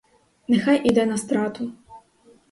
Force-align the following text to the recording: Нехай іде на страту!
Нехай 0.47 0.87
іде 0.87 1.05
на 1.05 1.17
страту! 1.17 1.71